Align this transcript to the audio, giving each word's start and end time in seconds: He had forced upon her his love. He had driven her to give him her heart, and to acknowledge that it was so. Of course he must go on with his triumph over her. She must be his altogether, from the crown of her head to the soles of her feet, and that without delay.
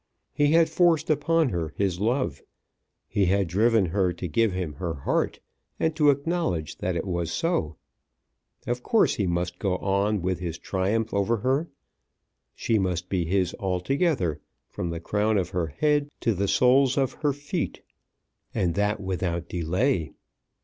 He 0.33 0.53
had 0.53 0.67
forced 0.67 1.11
upon 1.11 1.49
her 1.49 1.73
his 1.77 1.99
love. 1.99 2.41
He 3.07 3.25
had 3.25 3.47
driven 3.47 3.85
her 3.85 4.11
to 4.13 4.27
give 4.27 4.51
him 4.51 4.73
her 4.81 4.95
heart, 4.95 5.39
and 5.79 5.95
to 5.95 6.09
acknowledge 6.09 6.79
that 6.79 6.95
it 6.95 7.05
was 7.05 7.31
so. 7.31 7.75
Of 8.65 8.81
course 8.81 9.13
he 9.17 9.27
must 9.27 9.59
go 9.59 9.77
on 9.77 10.23
with 10.23 10.39
his 10.39 10.57
triumph 10.57 11.13
over 11.13 11.37
her. 11.45 11.69
She 12.55 12.79
must 12.79 13.09
be 13.09 13.25
his 13.25 13.53
altogether, 13.59 14.41
from 14.67 14.89
the 14.89 14.99
crown 14.99 15.37
of 15.37 15.49
her 15.49 15.67
head 15.67 16.09
to 16.21 16.33
the 16.33 16.47
soles 16.47 16.97
of 16.97 17.13
her 17.21 17.31
feet, 17.31 17.83
and 18.55 18.73
that 18.73 18.99
without 18.99 19.47
delay. 19.47 20.13